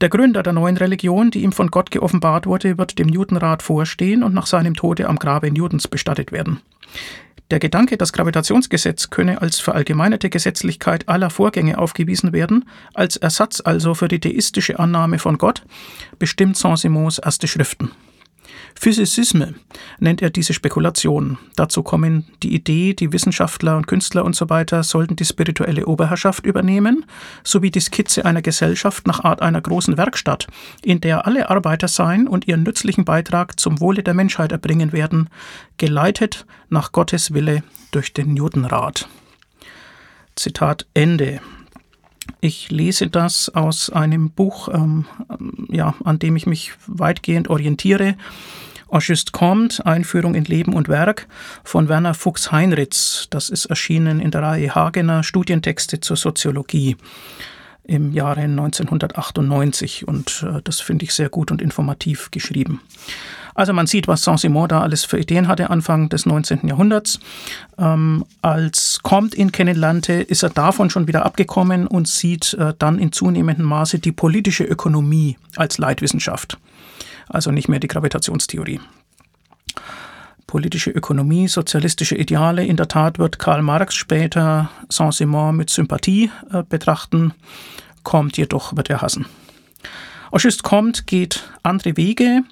[0.00, 4.24] Der Gründer der neuen Religion, die ihm von Gott geoffenbart wurde, wird dem Newtonrat vorstehen
[4.24, 6.60] und nach seinem Tode am Grabe Newtons bestattet werden.
[7.50, 13.94] Der Gedanke, das Gravitationsgesetz könne als verallgemeinerte Gesetzlichkeit aller Vorgänge aufgewiesen werden, als Ersatz also
[13.94, 15.64] für die theistische Annahme von Gott,
[16.18, 17.90] bestimmt Saint-Simons erste Schriften.
[18.74, 19.54] Physizisme
[19.98, 21.38] nennt er diese Spekulation.
[21.56, 26.46] Dazu kommen die Idee, die Wissenschaftler und Künstler und so weiter sollten die spirituelle Oberherrschaft
[26.46, 27.04] übernehmen,
[27.44, 30.46] sowie die Skizze einer Gesellschaft nach Art einer großen Werkstatt,
[30.82, 35.28] in der alle Arbeiter sein und ihren nützlichen Beitrag zum Wohle der Menschheit erbringen werden,
[35.76, 39.08] geleitet nach Gottes Wille durch den Newtonrat.
[40.36, 41.40] Zitat Ende.
[42.40, 45.06] Ich lese das aus einem Buch, ähm,
[45.68, 48.16] ja, an dem ich mich weitgehend orientiere.
[48.88, 51.28] Auguste Comte, Einführung in Leben und Werk
[51.62, 53.28] von Werner Fuchs-Heinritz.
[53.30, 56.96] Das ist erschienen in der Reihe Hagener Studientexte zur Soziologie
[57.84, 62.80] im Jahre 1998 und äh, das finde ich sehr gut und informativ geschrieben.
[63.54, 66.66] Also man sieht, was Saint-Simon da alles für Ideen hatte Anfang des 19.
[66.66, 67.20] Jahrhunderts.
[67.78, 72.98] Ähm, als Comte ihn kennenlernte, ist er davon schon wieder abgekommen und sieht äh, dann
[72.98, 76.58] in zunehmendem Maße die politische Ökonomie als Leitwissenschaft.
[77.28, 78.80] Also nicht mehr die Gravitationstheorie
[80.50, 82.66] politische Ökonomie, sozialistische Ideale.
[82.66, 87.32] In der Tat wird Karl Marx später Saint-Simon mit Sympathie äh, betrachten,
[88.02, 89.26] kommt jedoch wird er hassen.
[90.32, 92.42] Auguste Comte geht andere Wege.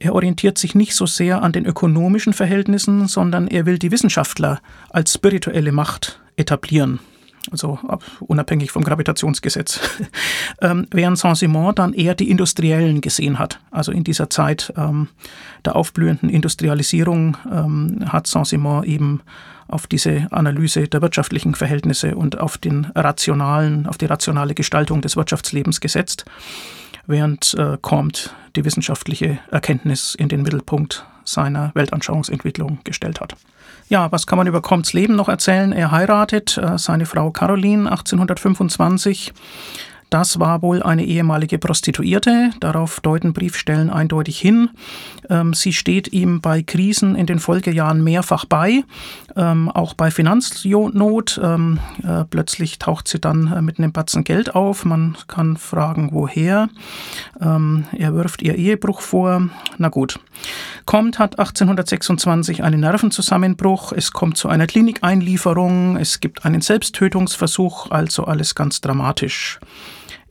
[0.00, 4.60] Er orientiert sich nicht so sehr an den ökonomischen Verhältnissen, sondern er will die Wissenschaftler
[4.88, 7.00] als spirituelle Macht etablieren.
[7.50, 7.78] Also
[8.20, 9.80] unabhängig vom Gravitationsgesetz,
[10.62, 13.60] ähm, während Saint-Simon dann eher die Industriellen gesehen hat.
[13.70, 15.08] Also in dieser Zeit ähm,
[15.64, 19.20] der aufblühenden Industrialisierung ähm, hat Saint-Simon eben
[19.68, 25.16] auf diese Analyse der wirtschaftlichen Verhältnisse und auf den rationalen, auf die rationale Gestaltung des
[25.16, 26.24] Wirtschaftslebens gesetzt,
[27.10, 33.36] während äh, Comte die wissenschaftliche Erkenntnis in den Mittelpunkt seiner Weltanschauungsentwicklung gestellt hat.
[33.88, 35.72] Ja, was kann man über Comtes Leben noch erzählen?
[35.72, 39.32] Er heiratet äh, seine Frau Caroline 1825
[40.10, 42.50] das war wohl eine ehemalige Prostituierte.
[42.58, 44.70] Darauf deuten Briefstellen eindeutig hin.
[45.28, 48.82] Ähm, sie steht ihm bei Krisen in den Folgejahren mehrfach bei,
[49.36, 51.40] ähm, auch bei Finanznot.
[51.42, 54.84] Ähm, äh, plötzlich taucht sie dann äh, mit einem Batzen Geld auf.
[54.84, 56.68] Man kann fragen, woher.
[57.38, 59.48] Er wirft ihr Ehebruch vor.
[59.78, 60.18] Na gut.
[60.84, 63.92] Kommt hat 1826 einen Nervenzusammenbruch.
[63.92, 65.96] Es kommt zu einer Klinikeinlieferung.
[65.96, 67.90] Es gibt einen Selbsttötungsversuch.
[67.90, 69.60] Also alles ganz dramatisch.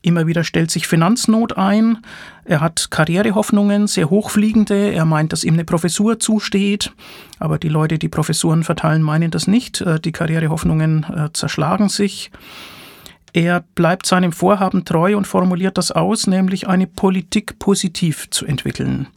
[0.01, 1.99] Immer wieder stellt sich Finanznot ein.
[2.45, 4.91] Er hat Karrierehoffnungen, sehr hochfliegende.
[4.91, 6.93] Er meint, dass ihm eine Professur zusteht.
[7.37, 9.81] Aber die Leute, die Professuren verteilen, meinen das nicht.
[9.81, 12.31] Äh, die Karrierehoffnungen äh, zerschlagen sich.
[13.33, 19.07] Er bleibt seinem Vorhaben treu und formuliert das aus, nämlich eine Politik positiv zu entwickeln.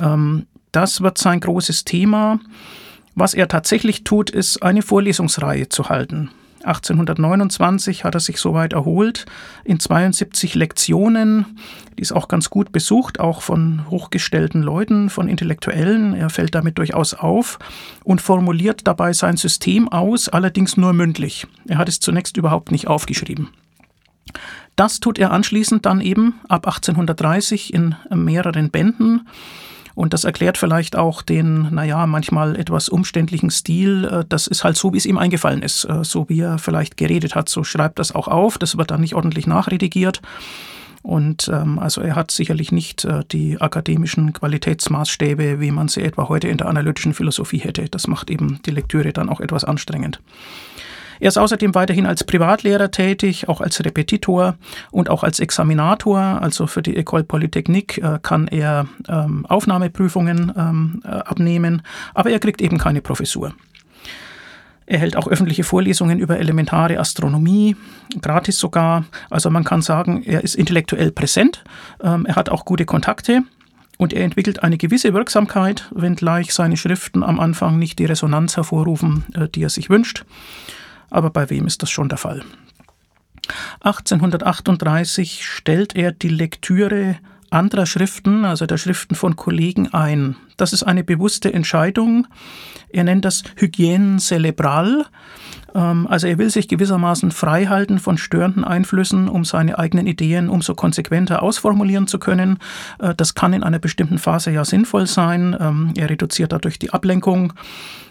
[0.00, 2.40] Ähm, das wird sein großes Thema.
[3.14, 6.30] Was er tatsächlich tut, ist eine Vorlesungsreihe zu halten.
[6.64, 9.26] 1829 hat er sich soweit erholt,
[9.64, 11.46] in 72 Lektionen,
[11.98, 16.14] die ist auch ganz gut besucht, auch von hochgestellten Leuten, von Intellektuellen.
[16.14, 17.58] Er fällt damit durchaus auf
[18.04, 21.46] und formuliert dabei sein System aus, allerdings nur mündlich.
[21.66, 23.48] Er hat es zunächst überhaupt nicht aufgeschrieben.
[24.76, 29.28] Das tut er anschließend dann eben ab 1830 in mehreren Bänden.
[30.00, 34.06] Und das erklärt vielleicht auch den, naja, manchmal etwas umständlichen Stil.
[34.06, 35.84] Äh, das ist halt so, wie es ihm eingefallen ist.
[35.84, 38.56] Äh, so wie er vielleicht geredet hat, so schreibt das auch auf.
[38.56, 40.22] Das wird dann nicht ordentlich nachredigiert.
[41.02, 46.30] Und ähm, also er hat sicherlich nicht äh, die akademischen Qualitätsmaßstäbe, wie man sie etwa
[46.30, 47.84] heute in der analytischen Philosophie hätte.
[47.90, 50.22] Das macht eben die Lektüre dann auch etwas anstrengend.
[51.20, 54.56] Er ist außerdem weiterhin als Privatlehrer tätig, auch als Repetitor
[54.90, 56.18] und auch als Examinator.
[56.18, 61.82] Also für die École Polytechnique äh, kann er ähm, Aufnahmeprüfungen ähm, äh, abnehmen,
[62.14, 63.52] aber er kriegt eben keine Professur.
[64.86, 67.76] Er hält auch öffentliche Vorlesungen über elementare Astronomie,
[68.20, 69.04] gratis sogar.
[69.28, 71.62] Also man kann sagen, er ist intellektuell präsent.
[72.02, 73.42] Ähm, er hat auch gute Kontakte
[73.98, 79.24] Und er entwickelt eine gewisse Wirksamkeit, wenngleich seine Schriften am Anfang nicht die Resonanz hervorrufen,
[79.34, 80.24] äh, die er sich wünscht.
[81.10, 82.42] Aber bei wem ist das schon der Fall?
[83.80, 87.18] 1838 stellt er die Lektüre
[87.50, 90.36] anderer Schriften, also der Schriften von Kollegen, ein.
[90.56, 92.28] Das ist eine bewusste Entscheidung.
[92.90, 95.06] Er nennt das Hygiene cerebral.
[95.74, 100.48] Ähm, also er will sich gewissermaßen frei halten von störenden Einflüssen, um seine eigenen Ideen
[100.48, 102.58] umso konsequenter ausformulieren zu können.
[102.98, 105.56] Äh, das kann in einer bestimmten Phase ja sinnvoll sein.
[105.58, 107.52] Ähm, er reduziert dadurch die Ablenkung.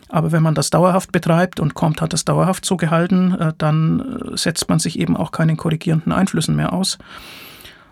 [0.09, 3.99] Aber wenn man das dauerhaft betreibt und kommt hat das dauerhaft so gehalten, äh, dann
[4.33, 6.97] äh, setzt man sich eben auch keinen korrigierenden Einflüssen mehr aus.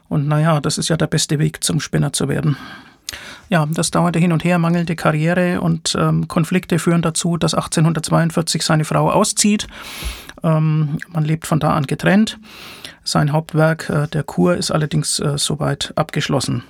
[0.10, 2.58] Und naja, das ist ja der beste Weg, zum Spinner zu werden.
[3.50, 8.63] Ja, das dauerte hin und her, mangelnde Karriere und ähm, Konflikte führen dazu, dass 1842
[8.63, 9.67] seine Frau auszieht.
[10.43, 12.39] Ähm, man lebt von da an getrennt.
[13.04, 16.63] Sein Hauptwerk, äh, der Kur, ist allerdings äh, soweit abgeschlossen.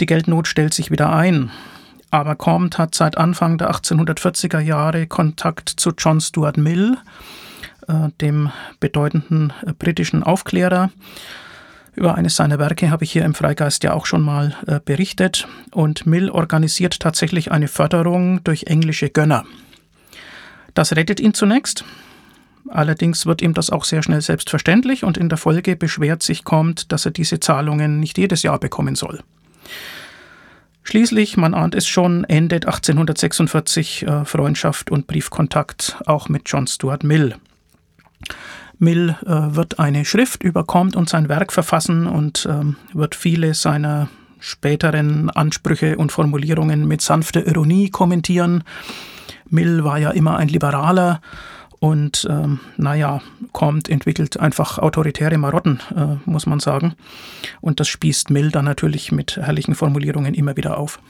[0.00, 1.50] Die Geldnot stellt sich wieder ein.
[2.10, 6.96] Aber Comte hat seit Anfang der 1840er Jahre Kontakt zu John Stuart Mill,
[7.88, 10.90] äh, dem bedeutenden äh, britischen Aufklärer.
[11.96, 15.46] Über eines seiner Werke habe ich hier im Freigeist ja auch schon mal äh, berichtet.
[15.70, 19.44] Und Mill organisiert tatsächlich eine Förderung durch englische Gönner.
[20.74, 21.84] Das rettet ihn zunächst.
[22.68, 26.86] Allerdings wird ihm das auch sehr schnell selbstverständlich und in der Folge beschwert sich Comte,
[26.88, 29.22] dass er diese Zahlungen nicht jedes Jahr bekommen soll.
[30.82, 37.04] Schließlich, man ahnt es schon, endet 1846 äh, Freundschaft und Briefkontakt auch mit John Stuart
[37.04, 37.36] Mill.
[38.84, 43.54] Mill äh, wird eine Schrift über Comte und sein Werk verfassen und ähm, wird viele
[43.54, 48.62] seiner späteren Ansprüche und Formulierungen mit sanfter Ironie kommentieren.
[49.48, 51.20] Mill war ja immer ein Liberaler
[51.80, 53.20] und ähm, naja,
[53.52, 56.94] Comte entwickelt einfach autoritäre Marotten, äh, muss man sagen.
[57.60, 61.00] Und das spießt Mill dann natürlich mit herrlichen Formulierungen immer wieder auf.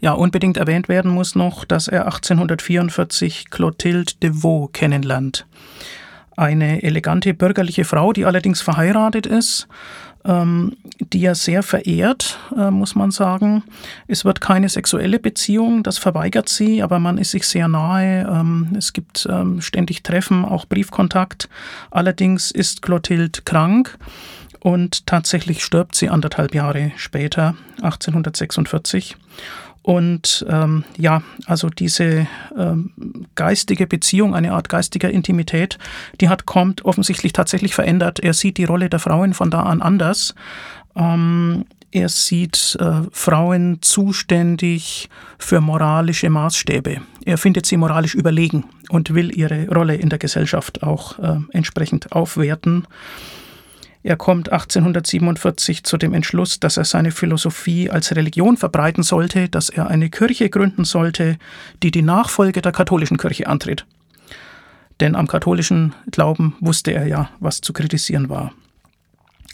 [0.00, 5.46] Ja, unbedingt erwähnt werden muss noch, dass er 1844 Clotilde de Vaux kennenlernt
[6.38, 9.66] eine elegante bürgerliche Frau, die allerdings verheiratet ist,
[10.24, 13.64] ähm, die er sehr verehrt, äh, muss man sagen.
[14.06, 18.26] Es wird keine sexuelle Beziehung, das verweigert sie, aber man ist sich sehr nahe.
[18.30, 21.48] Ähm, es gibt ähm, ständig Treffen, auch Briefkontakt.
[21.90, 23.98] Allerdings ist Clotilde krank.
[24.60, 29.16] Und tatsächlich stirbt sie anderthalb Jahre später, 1846.
[29.88, 32.90] Und ähm, ja, also diese ähm,
[33.36, 35.78] geistige Beziehung, eine Art geistiger Intimität,
[36.20, 38.20] die hat Comte offensichtlich tatsächlich verändert.
[38.20, 40.34] Er sieht die Rolle der Frauen von da an anders.
[40.94, 47.00] Ähm, er sieht äh, Frauen zuständig für moralische Maßstäbe.
[47.24, 52.12] Er findet sie moralisch überlegen und will ihre Rolle in der Gesellschaft auch äh, entsprechend
[52.12, 52.86] aufwerten.
[54.08, 59.68] Er kommt 1847 zu dem Entschluss, dass er seine Philosophie als Religion verbreiten sollte, dass
[59.68, 61.36] er eine Kirche gründen sollte,
[61.82, 63.84] die die Nachfolge der katholischen Kirche antritt.
[65.00, 68.54] Denn am katholischen Glauben wusste er ja, was zu kritisieren war.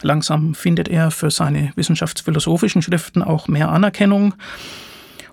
[0.02, 4.34] Langsam findet er für seine wissenschaftsphilosophischen Schriften auch mehr Anerkennung.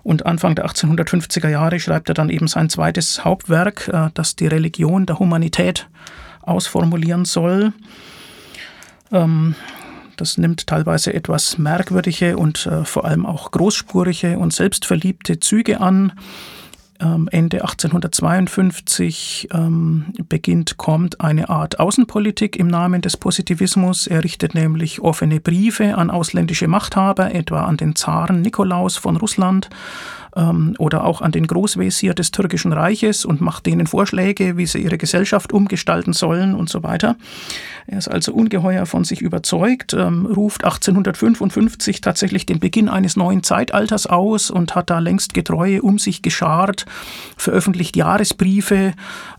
[0.02, 4.48] Und Anfang der 1850er Jahre schreibt er dann eben sein zweites Hauptwerk, äh, das die
[4.48, 5.88] Religion der Humanität
[6.40, 7.72] ausformulieren soll.
[9.12, 9.54] Ähm,
[10.16, 16.12] das nimmt teilweise etwas merkwürdige und äh, vor allem auch großspurige und selbstverliebte Züge an.
[17.00, 24.06] Ähm, Ende 1852 ähm, beginnt, kommt eine Art Außenpolitik im Namen des Positivismus.
[24.06, 29.68] Er richtet nämlich offene Briefe an ausländische Machthaber, etwa an den Zaren Nikolaus von Russland
[30.36, 34.78] ähm, oder auch an den Großwesir des Türkischen Reiches und macht denen Vorschläge, wie sie
[34.78, 37.16] ihre Gesellschaft umgestalten sollen und so weiter.
[37.86, 43.42] Er ist also ungeheuer von sich überzeugt, ähm, ruft 1855 tatsächlich den Beginn eines neuen
[43.42, 46.86] Zeitalters aus und hat da längst Getreue um sich geschart,
[47.36, 48.94] veröffentlicht Jahresbriefe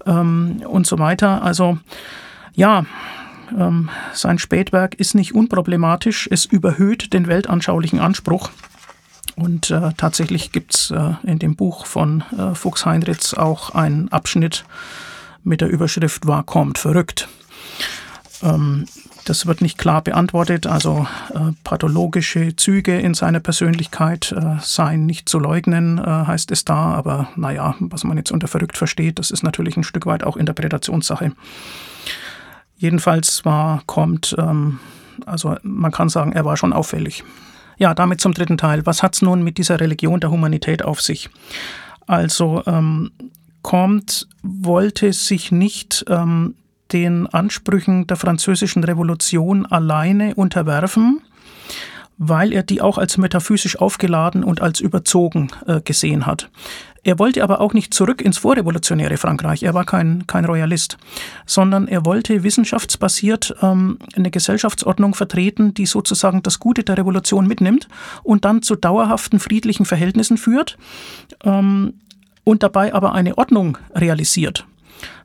[0.06, 1.42] ähm, und so weiter.
[1.44, 1.78] Also
[2.54, 2.86] ja,
[3.58, 8.50] ähm, sein Spätwerk ist nicht unproblematisch, es überhöht den weltanschaulichen Anspruch.
[9.36, 14.10] Und äh, tatsächlich gibt es äh, in dem Buch von äh, Fuchs Heinrichs auch einen
[14.10, 14.66] Abschnitt
[15.44, 17.28] mit der Überschrift War kommt verrückt.
[18.42, 18.86] Ähm,
[19.26, 25.30] das wird nicht klar beantwortet, also äh, pathologische Züge in seiner Persönlichkeit äh, seien nicht
[25.30, 29.32] zu leugnen, äh, heißt es da, aber naja, was man jetzt unter verrückt versteht, das
[29.32, 31.32] ist natürlich ein Stück weit auch Interpretationssache.
[32.76, 34.80] Jedenfalls war, kommt, ähm,
[35.26, 37.24] also man kann sagen, er war schon auffällig.
[37.84, 38.86] Ja, damit zum dritten Teil.
[38.86, 41.30] Was hat es nun mit dieser Religion der Humanität auf sich?
[42.08, 43.12] Also ähm,
[43.62, 46.56] Comte wollte sich nicht ähm,
[46.94, 51.24] den Ansprüchen der französischen Revolution alleine unterwerfen,
[52.18, 56.50] weil er die auch als metaphysisch aufgeladen und als überzogen äh, gesehen hat.
[57.06, 59.64] Er wollte aber auch nicht zurück ins vorrevolutionäre Frankreich.
[59.64, 60.98] Er war kein, kein Royalist,
[61.46, 67.90] sondern er wollte wissenschaftsbasiert ähm, eine Gesellschaftsordnung vertreten, die sozusagen das Gute der Revolution mitnimmt
[68.24, 70.78] und dann zu dauerhaften friedlichen Verhältnissen führt
[71.44, 71.96] ähm,
[72.46, 74.66] und dabei aber eine Ordnung realisiert.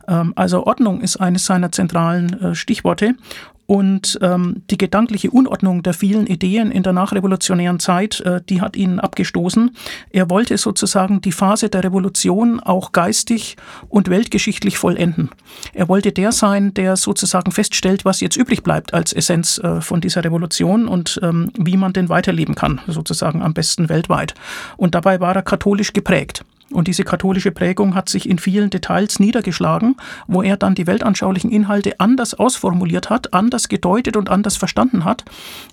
[0.09, 3.15] Ähm, also Ordnung ist eines seiner zentralen äh, Stichworte.
[3.71, 8.77] Und ähm, die gedankliche Unordnung der vielen Ideen in der nachrevolutionären Zeit, äh, die hat
[8.77, 9.77] ihn abgestoßen.
[10.11, 13.59] Er wollte sozusagen die Phase der Revolution auch geistig
[13.91, 15.29] und weltgeschichtlich vollenden.
[15.75, 20.01] Er wollte der sein, der sozusagen feststellt, was jetzt übrig bleibt als Essenz äh, von
[20.01, 24.33] dieser Revolution und ähm, wie man denn weiterleben kann, sozusagen am besten weltweit.
[24.79, 26.43] Und dabei war er katholisch geprägt.
[26.71, 31.51] Und diese katholische Prägung hat sich in vielen Details niedergeschlagen, wo er dann die weltanschaulichen
[31.51, 35.25] Inhalte anders ausformuliert hat, anders gedeutet und anders verstanden hat,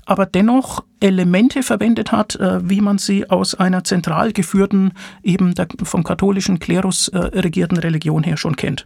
[0.05, 5.67] aber dennoch Elemente verwendet hat, äh, wie man sie aus einer zentral geführten, eben der,
[5.83, 8.85] vom katholischen Klerus äh, regierten Religion her schon kennt.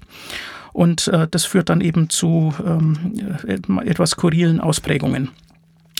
[0.73, 3.13] Und äh, das führt dann eben zu ähm,
[3.85, 5.29] etwas skurrilen Ausprägungen.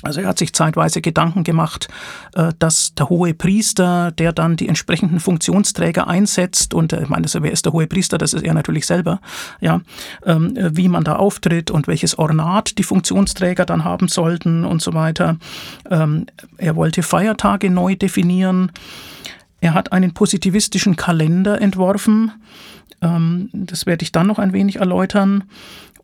[0.02, 1.90] Also er hat sich zeitweise Gedanken gemacht,
[2.34, 7.28] äh, dass der hohe Priester, der dann die entsprechenden Funktionsträger einsetzt, und äh, ich meine,
[7.32, 8.18] wer ist der hohe Priester?
[8.18, 9.20] Das ist er natürlich selber,
[9.60, 9.82] ja,
[10.26, 14.94] ähm, wie man da auftritt und welches Ornat die Funktionsträger dann haben sollten und so
[14.94, 15.38] weiter.
[15.90, 18.72] Ähm, er wollte Feiertage neu definieren.
[19.62, 22.32] Er hat einen positivistischen Kalender entworfen.
[23.02, 25.44] Ähm, das werde ich dann noch ein wenig erläutern.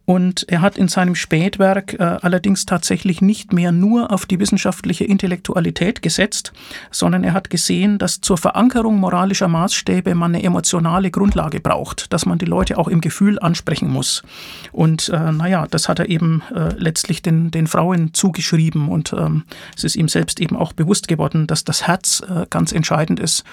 [0.05, 5.03] Und er hat in seinem Spätwerk äh, allerdings tatsächlich nicht mehr nur auf die wissenschaftliche
[5.03, 6.53] Intellektualität gesetzt,
[6.91, 12.27] sondern er hat gesehen, dass zur Verankerung moralischer Maßstäbe man eine emotionale Grundlage braucht, dass
[12.27, 14.21] man die Leute auch im Gefühl ansprechen muss.
[14.71, 19.43] Und äh, naja, das hat er eben äh, letztlich den, den Frauen zugeschrieben und ähm,
[19.75, 23.43] es ist ihm selbst eben auch bewusst geworden, dass das Herz äh, ganz entscheidend ist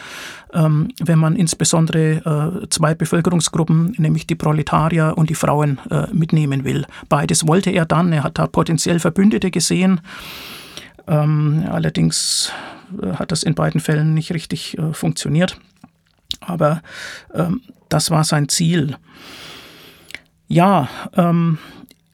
[0.52, 6.06] ähm, wenn man insbesondere äh, zwei Bevölkerungsgruppen, nämlich die Proletarier und die Frauen, äh,
[6.46, 6.86] mitnehmen will.
[7.08, 8.12] Beides wollte er dann.
[8.12, 10.00] Er hat da potenziell Verbündete gesehen.
[11.06, 12.52] Ähm, allerdings
[13.02, 15.58] äh, hat das in beiden Fällen nicht richtig funktioniert.
[16.40, 16.82] Aber
[17.34, 18.96] ähm, das war sein Ziel.
[20.48, 21.58] Ja, ähm,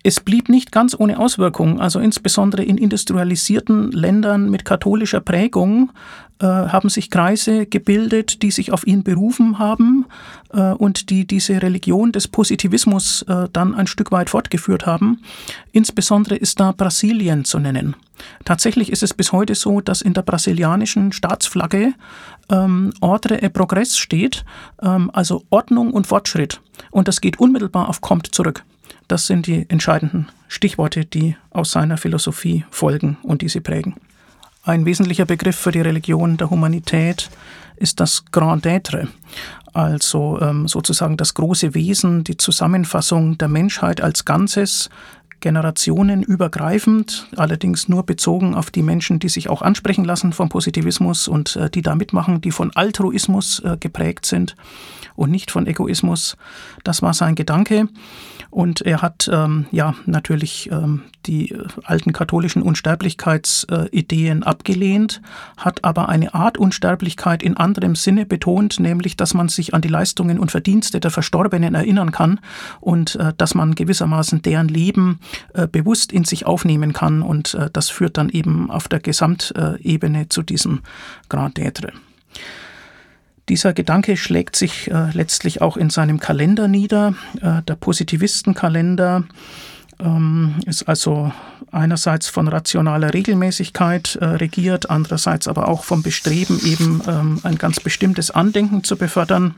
[0.02, 1.80] es blieb nicht ganz ohne Auswirkungen.
[1.80, 5.92] Also insbesondere in industrialisierten Ländern mit katholischer Prägung
[6.40, 10.06] äh, haben sich Kreise gebildet, die sich auf ihn berufen haben
[10.52, 15.22] äh, und die diese Religion des Positivismus äh, dann ein Stück weit fortgeführt haben.
[15.72, 17.96] Insbesondere ist da Brasilien zu nennen.
[18.44, 21.94] Tatsächlich ist es bis heute so, dass in der brasilianischen Staatsflagge
[22.50, 24.44] ähm, Ordre et Progress steht,
[24.82, 26.60] ähm, also Ordnung und Fortschritt.
[26.90, 28.64] Und das geht unmittelbar auf Comte zurück.
[29.06, 33.94] Das sind die entscheidenden Stichworte, die aus seiner Philosophie folgen und die sie prägen.
[34.62, 37.30] Ein wesentlicher Begriff für die Religion der Humanität
[37.76, 39.08] ist das Grand Être,
[39.72, 44.90] also ähm, sozusagen das große Wesen, die Zusammenfassung der Menschheit als Ganzes,
[45.40, 51.54] generationenübergreifend, allerdings nur bezogen auf die Menschen, die sich auch ansprechen lassen vom Positivismus und
[51.56, 54.56] äh, die da mitmachen, die von Altruismus äh, geprägt sind
[55.14, 56.36] und nicht von Egoismus.
[56.82, 57.88] Das war sein Gedanke.
[58.58, 65.22] Und er hat ähm, ja natürlich ähm, die äh, alten katholischen Unsterblichkeitsideen abgelehnt,
[65.56, 69.86] hat aber eine Art Unsterblichkeit in anderem Sinne betont, nämlich dass man sich an die
[69.86, 72.40] Leistungen und Verdienste der Verstorbenen erinnern kann
[72.80, 75.20] und äh, dass man gewissermaßen deren Leben
[75.54, 77.22] äh, bewusst in sich aufnehmen kann.
[77.22, 80.80] Und äh, das führt dann eben auf der Gesamtebene zu diesem
[81.28, 81.92] Grand D'être.
[83.48, 87.14] Dieser Gedanke schlägt sich äh, letztlich auch in seinem Kalender nieder.
[87.40, 89.24] Äh, der Positivistenkalender
[90.00, 91.32] ähm, ist also
[91.72, 97.80] einerseits von rationaler Regelmäßigkeit äh, regiert, andererseits aber auch vom Bestreben, eben ähm, ein ganz
[97.80, 99.54] bestimmtes Andenken zu befördern,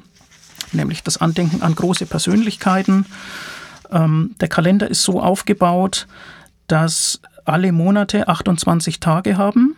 [0.70, 3.06] nämlich das Andenken an große Persönlichkeiten.
[3.90, 6.06] Ähm, der Kalender ist so aufgebaut,
[6.68, 9.74] dass alle Monate 28 Tage haben.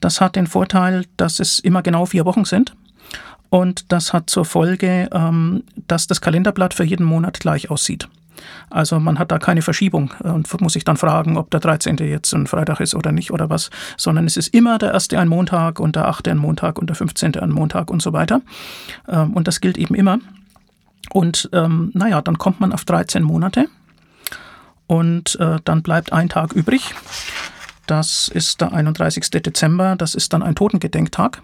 [0.00, 2.76] Das hat den Vorteil, dass es immer genau vier Wochen sind.
[3.54, 8.08] Und das hat zur Folge, ähm, dass das Kalenderblatt für jeden Monat gleich aussieht.
[8.68, 11.98] Also man hat da keine Verschiebung und muss sich dann fragen, ob der 13.
[11.98, 15.28] jetzt ein Freitag ist oder nicht oder was, sondern es ist immer der erste ein
[15.28, 17.36] Montag und der achte ein Montag und der 15.
[17.36, 18.40] ein Montag und so weiter.
[19.06, 20.18] Ähm, und das gilt eben immer.
[21.12, 23.66] Und ähm, naja, dann kommt man auf 13 Monate
[24.88, 26.92] und äh, dann bleibt ein Tag übrig.
[27.86, 29.30] Das ist der 31.
[29.30, 31.40] Dezember, das ist dann ein Totengedenktag.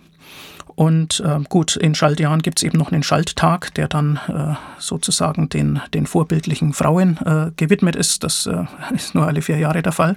[0.80, 5.50] Und äh, gut, in Schaltjahren gibt es eben noch einen Schalttag, der dann äh, sozusagen
[5.50, 8.24] den, den vorbildlichen Frauen äh, gewidmet ist.
[8.24, 8.64] Das äh,
[8.94, 10.16] ist nur alle vier Jahre der Fall.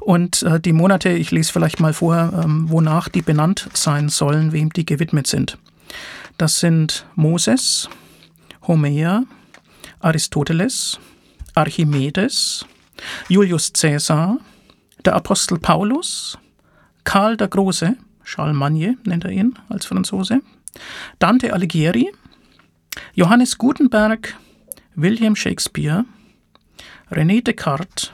[0.00, 4.50] Und äh, die Monate, ich lese vielleicht mal vor, ähm, wonach die benannt sein sollen,
[4.50, 5.58] wem die gewidmet sind.
[6.38, 7.88] Das sind Moses,
[8.66, 9.22] Homer,
[10.00, 10.98] Aristoteles,
[11.54, 12.66] Archimedes,
[13.28, 14.38] Julius Caesar,
[15.04, 16.36] der Apostel Paulus,
[17.04, 17.94] Karl der Große,
[18.30, 20.40] Charlemagne nennt er ihn als Franzose,
[21.18, 22.12] Dante Alighieri,
[23.14, 24.36] Johannes Gutenberg,
[24.94, 26.04] William Shakespeare,
[27.10, 28.12] René Descartes,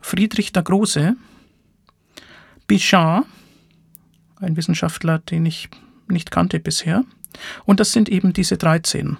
[0.00, 1.16] Friedrich der Große,
[2.66, 3.24] Bichat,
[4.40, 5.68] ein Wissenschaftler, den ich
[6.08, 7.04] nicht kannte bisher,
[7.64, 9.16] und das sind eben diese 13.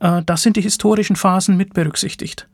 [0.00, 2.48] Äh, da sind die historischen Phasen mit berücksichtigt,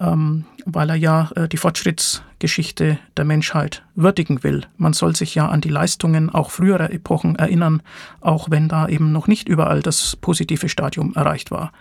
[0.00, 4.62] ähm, weil er ja äh, die Fortschrittsgeschichte der Menschheit würdigen will.
[4.78, 7.82] Man soll sich ja an die Leistungen auch früherer Epochen erinnern,
[8.20, 11.72] auch wenn da eben noch nicht überall das positive Stadium erreicht war.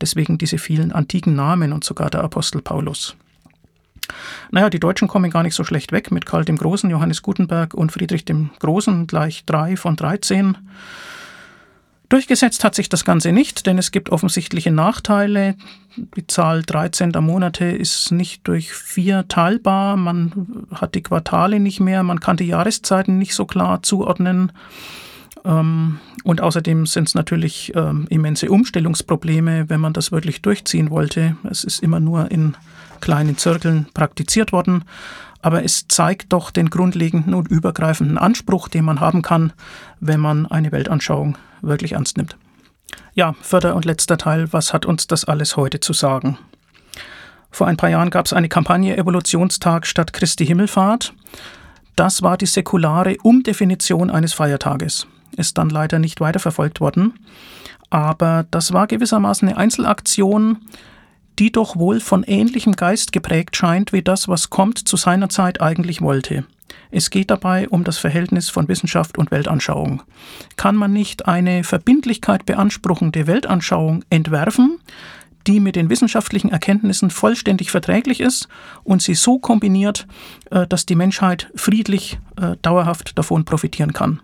[0.00, 3.16] Deswegen diese vielen antiken Namen und sogar der Apostel Paulus.
[4.50, 7.74] Naja, die Deutschen kommen gar nicht so schlecht weg mit Karl dem Großen, Johannes Gutenberg
[7.74, 10.58] und Friedrich dem Großen, gleich drei von 13.
[12.08, 15.56] Durchgesetzt hat sich das Ganze nicht, denn es gibt offensichtliche Nachteile.
[15.96, 19.96] Die Zahl 13 der Monate ist nicht durch vier teilbar.
[19.96, 24.52] Man hat die Quartale nicht mehr, man kann die Jahreszeiten nicht so klar zuordnen.
[25.44, 31.36] Ähm, und außerdem sind es natürlich ähm, immense Umstellungsprobleme, wenn man das wirklich durchziehen wollte.
[31.48, 32.54] Es ist immer nur in
[33.00, 34.84] kleinen Zirkeln praktiziert worden
[35.44, 39.52] aber es zeigt doch den grundlegenden und übergreifenden Anspruch, den man haben kann,
[40.00, 42.38] wenn man eine Weltanschauung wirklich ernst nimmt.
[43.12, 46.38] Ja, vierter und letzter Teil, was hat uns das alles heute zu sagen?
[47.50, 51.12] Vor ein paar Jahren gab es eine Kampagne Evolutionstag statt Christi Himmelfahrt.
[51.94, 55.06] Das war die säkulare Umdefinition eines Feiertages.
[55.36, 57.18] Ist dann leider nicht weiterverfolgt worden.
[57.90, 60.56] Aber das war gewissermaßen eine Einzelaktion,
[61.38, 65.60] die doch wohl von ähnlichem Geist geprägt scheint wie das, was Comte zu seiner Zeit
[65.60, 66.44] eigentlich wollte.
[66.90, 70.02] Es geht dabei um das Verhältnis von Wissenschaft und Weltanschauung.
[70.56, 74.78] Kann man nicht eine Verbindlichkeit beanspruchende Weltanschauung entwerfen,
[75.46, 78.48] die mit den wissenschaftlichen Erkenntnissen vollständig verträglich ist
[78.82, 80.06] und sie so kombiniert,
[80.50, 84.20] äh, dass die Menschheit friedlich äh, dauerhaft davon profitieren kann?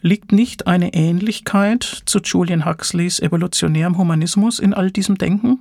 [0.00, 5.60] Liegt nicht eine Ähnlichkeit zu Julian Huxleys evolutionärem Humanismus in all diesem Denken?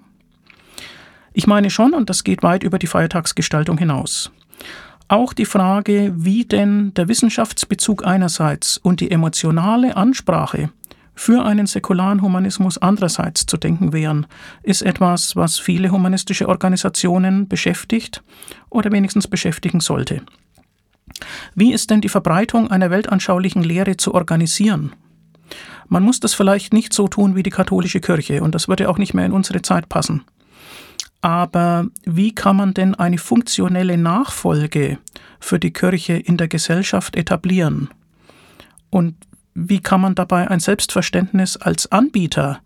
[1.38, 4.32] Ich meine schon, und das geht weit über die Feiertagsgestaltung hinaus.
[5.08, 10.72] Auch die Frage, wie denn der Wissenschaftsbezug einerseits und die emotionale Ansprache
[11.14, 14.26] für einen säkularen Humanismus andererseits zu denken wären,
[14.64, 18.24] ist etwas, was viele humanistische Organisationen beschäftigt
[18.72, 20.24] oder wenigstens beschäftigen sollte.
[21.54, 24.94] Wie ist denn die Verbreitung einer weltanschaulichen Lehre zu organisieren?
[25.88, 28.98] Man muss das vielleicht nicht so tun wie die katholische Kirche, und das würde auch
[28.98, 30.24] nicht mehr in unsere Zeit passen.
[31.22, 35.00] Aber wie kann man denn eine funktionelle Nachfolge
[35.40, 37.90] für die Kirche in der Gesellschaft etablieren?
[38.90, 39.16] Und
[39.54, 42.60] wie kann man dabei ein Selbstverständnis als Anbieter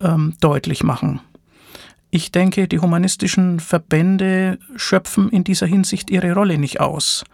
[0.00, 1.20] ähm, deutlich machen?
[2.10, 7.24] Ich denke, die humanistischen Verbände schöpfen in dieser Hinsicht ihre Rolle nicht aus.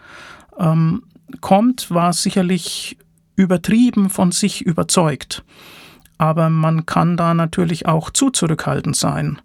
[0.59, 1.03] Ähm,
[1.41, 2.97] Comte war sicherlich
[3.37, 5.45] übertrieben von sich überzeugt,
[6.19, 9.41] aber man kann da natürlich auch zu zurückhaltend sein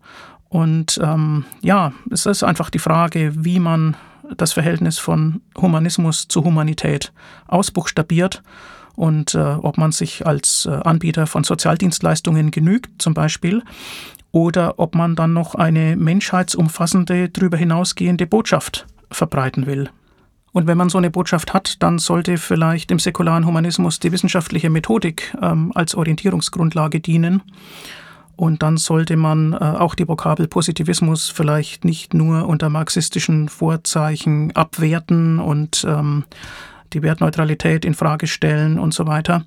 [0.49, 3.95] und ähm, ja, es ist einfach die Frage, wie man
[4.35, 7.13] das Verhältnis von Humanismus zu Humanität
[7.47, 8.43] ausbuchstabiert
[8.95, 13.63] und äh, ob man sich als äh, Anbieter von Sozialdienstleistungen genügt, zum Beispiel,
[14.31, 19.89] oder ob man dann noch eine menschheitsumfassende, darüber hinausgehende Botschaft verbreiten will.
[20.51, 24.69] Und wenn man so eine Botschaft hat, dann sollte vielleicht im säkularen Humanismus die wissenschaftliche
[24.69, 27.43] Methodik ähm, als Orientierungsgrundlage dienen
[28.37, 34.55] und dann sollte man äh, auch die Vokabel Positivismus vielleicht nicht nur unter marxistischen Vorzeichen
[34.55, 36.23] abwerten und ähm,
[36.93, 39.43] die Wertneutralität in Frage stellen und so weiter,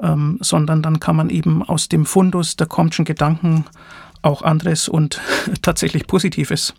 [0.00, 3.64] ähm, sondern dann kann man eben aus dem Fundus der Comte'schen Gedanken
[4.22, 5.20] auch anderes und
[5.62, 6.74] tatsächlich Positives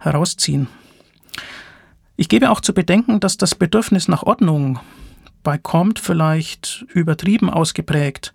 [0.00, 0.68] herausziehen.
[2.16, 4.80] Ich gebe auch zu bedenken, dass das Bedürfnis nach Ordnung
[5.42, 8.32] bei Comte vielleicht übertrieben ausgeprägt,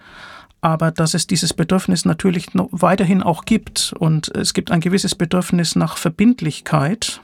[0.61, 5.75] aber dass es dieses Bedürfnis natürlich weiterhin auch gibt und es gibt ein gewisses Bedürfnis
[5.75, 7.21] nach Verbindlichkeit,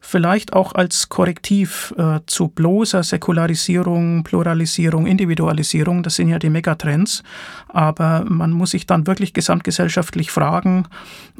[0.00, 7.22] vielleicht auch als Korrektiv äh, zu bloßer Säkularisierung, Pluralisierung, Individualisierung, das sind ja die Megatrends,
[7.68, 10.86] aber man muss sich dann wirklich gesamtgesellschaftlich fragen,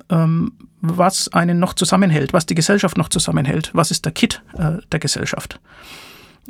[0.09, 4.79] ähm, was einen noch zusammenhält, was die Gesellschaft noch zusammenhält, was ist der Kit äh,
[4.93, 5.59] der Gesellschaft.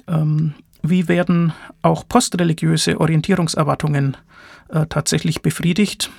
[0.06, 1.52] Ähm, wie werden
[1.82, 4.16] auch postreligiöse Orientierungserwartungen
[4.68, 6.10] äh, tatsächlich befriedigt.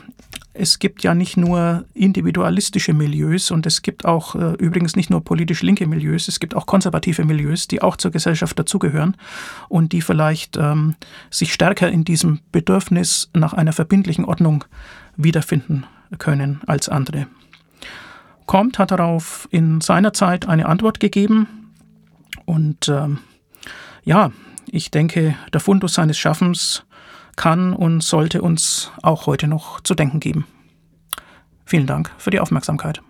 [0.53, 5.23] Es gibt ja nicht nur individualistische Milieus und es gibt auch äh, übrigens nicht nur
[5.23, 9.15] politisch linke Milieus, es gibt auch konservative Milieus, die auch zur Gesellschaft dazugehören
[9.69, 10.95] und die vielleicht ähm,
[11.29, 14.65] sich stärker in diesem Bedürfnis nach einer verbindlichen Ordnung
[15.15, 15.85] wiederfinden
[16.17, 17.27] können als andere.
[18.45, 21.47] Comte hat darauf in seiner Zeit eine Antwort gegeben
[22.45, 23.19] und ähm,
[24.03, 24.31] ja,
[24.71, 26.83] ich denke, der Fundus seines Schaffens
[27.35, 30.47] kann und sollte uns auch heute noch zu denken geben.
[31.65, 33.01] Vielen Dank für die Aufmerksamkeit.